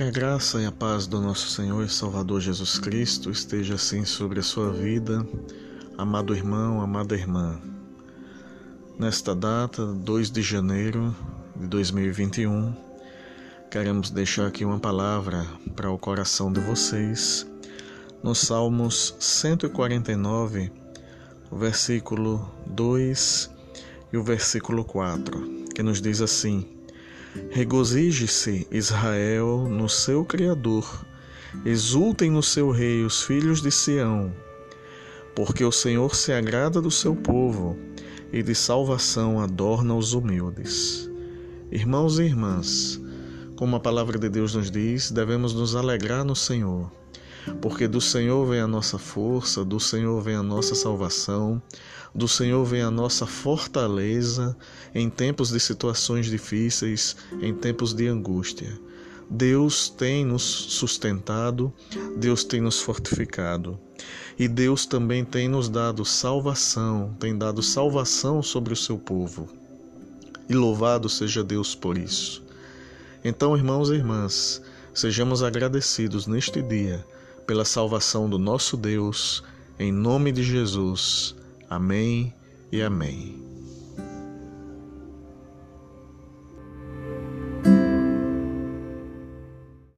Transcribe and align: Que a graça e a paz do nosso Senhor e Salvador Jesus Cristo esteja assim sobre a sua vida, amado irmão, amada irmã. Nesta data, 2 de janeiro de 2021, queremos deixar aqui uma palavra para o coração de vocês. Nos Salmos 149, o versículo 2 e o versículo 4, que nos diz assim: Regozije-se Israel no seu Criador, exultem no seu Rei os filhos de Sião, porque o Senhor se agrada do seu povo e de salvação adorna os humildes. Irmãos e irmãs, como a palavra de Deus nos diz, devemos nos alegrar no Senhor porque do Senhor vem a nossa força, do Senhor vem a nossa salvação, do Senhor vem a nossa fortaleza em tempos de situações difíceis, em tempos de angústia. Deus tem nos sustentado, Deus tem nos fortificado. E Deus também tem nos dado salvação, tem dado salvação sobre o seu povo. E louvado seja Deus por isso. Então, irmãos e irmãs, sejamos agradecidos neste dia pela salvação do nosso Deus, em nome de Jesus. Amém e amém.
Que 0.00 0.04
a 0.04 0.10
graça 0.10 0.58
e 0.62 0.64
a 0.64 0.72
paz 0.72 1.06
do 1.06 1.20
nosso 1.20 1.50
Senhor 1.50 1.84
e 1.84 1.88
Salvador 1.90 2.40
Jesus 2.40 2.78
Cristo 2.78 3.30
esteja 3.30 3.74
assim 3.74 4.02
sobre 4.02 4.40
a 4.40 4.42
sua 4.42 4.72
vida, 4.72 5.26
amado 5.98 6.34
irmão, 6.34 6.80
amada 6.80 7.14
irmã. 7.14 7.60
Nesta 8.98 9.34
data, 9.34 9.84
2 9.84 10.30
de 10.30 10.40
janeiro 10.40 11.14
de 11.54 11.66
2021, 11.66 12.74
queremos 13.70 14.08
deixar 14.08 14.46
aqui 14.46 14.64
uma 14.64 14.78
palavra 14.78 15.46
para 15.76 15.90
o 15.90 15.98
coração 15.98 16.50
de 16.50 16.60
vocês. 16.60 17.46
Nos 18.22 18.38
Salmos 18.38 19.14
149, 19.20 20.72
o 21.50 21.58
versículo 21.58 22.50
2 22.68 23.50
e 24.14 24.16
o 24.16 24.24
versículo 24.24 24.82
4, 24.82 25.66
que 25.74 25.82
nos 25.82 26.00
diz 26.00 26.22
assim: 26.22 26.79
Regozije-se 27.50 28.66
Israel 28.70 29.68
no 29.68 29.88
seu 29.88 30.24
Criador, 30.24 31.06
exultem 31.64 32.30
no 32.30 32.42
seu 32.42 32.70
Rei 32.70 33.04
os 33.04 33.22
filhos 33.22 33.60
de 33.62 33.70
Sião, 33.70 34.32
porque 35.34 35.64
o 35.64 35.72
Senhor 35.72 36.14
se 36.14 36.32
agrada 36.32 36.80
do 36.80 36.90
seu 36.90 37.14
povo 37.14 37.76
e 38.32 38.42
de 38.42 38.54
salvação 38.54 39.40
adorna 39.40 39.94
os 39.94 40.12
humildes. 40.12 41.08
Irmãos 41.70 42.18
e 42.18 42.24
irmãs, 42.24 43.00
como 43.56 43.76
a 43.76 43.80
palavra 43.80 44.18
de 44.18 44.28
Deus 44.28 44.54
nos 44.54 44.70
diz, 44.70 45.10
devemos 45.10 45.54
nos 45.54 45.76
alegrar 45.76 46.24
no 46.24 46.34
Senhor 46.34 46.90
porque 47.60 47.86
do 47.88 48.00
Senhor 48.00 48.46
vem 48.46 48.60
a 48.60 48.66
nossa 48.66 48.98
força, 48.98 49.64
do 49.64 49.80
Senhor 49.80 50.20
vem 50.20 50.34
a 50.34 50.42
nossa 50.42 50.74
salvação, 50.74 51.60
do 52.14 52.26
Senhor 52.26 52.64
vem 52.64 52.82
a 52.82 52.90
nossa 52.90 53.26
fortaleza 53.26 54.56
em 54.94 55.08
tempos 55.08 55.50
de 55.50 55.60
situações 55.60 56.26
difíceis, 56.26 57.16
em 57.40 57.54
tempos 57.54 57.94
de 57.94 58.08
angústia. 58.08 58.78
Deus 59.28 59.88
tem 59.88 60.24
nos 60.24 60.42
sustentado, 60.42 61.72
Deus 62.16 62.42
tem 62.42 62.60
nos 62.60 62.80
fortificado. 62.80 63.78
E 64.36 64.48
Deus 64.48 64.86
também 64.86 65.24
tem 65.24 65.48
nos 65.48 65.68
dado 65.68 66.04
salvação, 66.04 67.14
tem 67.20 67.36
dado 67.36 67.62
salvação 67.62 68.42
sobre 68.42 68.72
o 68.72 68.76
seu 68.76 68.98
povo. 68.98 69.48
E 70.48 70.54
louvado 70.54 71.08
seja 71.08 71.44
Deus 71.44 71.76
por 71.76 71.96
isso. 71.96 72.42
Então, 73.22 73.56
irmãos 73.56 73.90
e 73.90 73.94
irmãs, 73.94 74.60
sejamos 74.92 75.44
agradecidos 75.44 76.26
neste 76.26 76.60
dia 76.60 77.04
pela 77.50 77.64
salvação 77.64 78.30
do 78.30 78.38
nosso 78.38 78.76
Deus, 78.76 79.42
em 79.76 79.90
nome 79.90 80.30
de 80.30 80.40
Jesus. 80.40 81.34
Amém 81.68 82.32
e 82.70 82.80
amém. 82.80 83.49